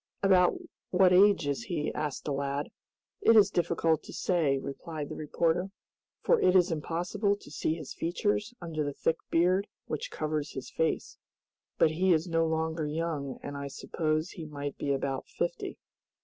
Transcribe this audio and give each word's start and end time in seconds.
"About 0.23 0.55
what 0.89 1.13
age 1.13 1.45
is 1.45 1.65
he?" 1.65 1.93
asked 1.93 2.25
the 2.25 2.33
lad. 2.33 2.71
"It 3.21 3.35
is 3.35 3.51
difficult 3.51 4.01
to 4.01 4.13
say," 4.13 4.57
replied 4.57 5.09
the 5.09 5.15
reporter, 5.15 5.69
"for 6.23 6.41
it 6.41 6.55
is 6.55 6.71
impossible 6.71 7.35
to 7.35 7.51
see 7.51 7.75
his 7.75 7.93
features 7.93 8.51
under 8.59 8.83
the 8.83 8.93
thick 8.93 9.17
beard 9.29 9.67
which 9.85 10.09
covers 10.09 10.53
his 10.53 10.71
face, 10.71 11.19
but 11.77 11.91
he 11.91 12.13
is 12.13 12.27
no 12.27 12.47
longer 12.47 12.87
young, 12.87 13.37
and 13.43 13.55
I 13.55 13.67
suppose 13.67 14.31
he 14.31 14.45
might 14.47 14.75
be 14.75 14.91
about 14.91 15.27
fifty." 15.27 15.77